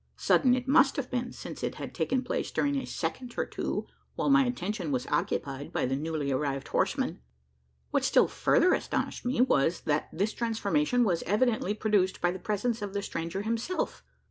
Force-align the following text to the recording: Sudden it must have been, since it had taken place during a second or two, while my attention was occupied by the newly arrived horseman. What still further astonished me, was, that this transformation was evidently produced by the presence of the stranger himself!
Sudden 0.17 0.55
it 0.55 0.67
must 0.67 0.95
have 0.95 1.11
been, 1.11 1.31
since 1.31 1.61
it 1.61 1.75
had 1.75 1.93
taken 1.93 2.23
place 2.23 2.49
during 2.49 2.75
a 2.75 2.85
second 2.87 3.35
or 3.37 3.45
two, 3.45 3.85
while 4.15 4.31
my 4.31 4.45
attention 4.45 4.91
was 4.91 5.05
occupied 5.11 5.71
by 5.71 5.85
the 5.85 5.95
newly 5.95 6.31
arrived 6.31 6.69
horseman. 6.69 7.19
What 7.91 8.03
still 8.03 8.27
further 8.27 8.73
astonished 8.73 9.25
me, 9.25 9.41
was, 9.41 9.81
that 9.81 10.09
this 10.11 10.33
transformation 10.33 11.03
was 11.03 11.21
evidently 11.27 11.75
produced 11.75 12.19
by 12.19 12.31
the 12.31 12.39
presence 12.39 12.81
of 12.81 12.93
the 12.95 13.03
stranger 13.03 13.43
himself! 13.43 14.03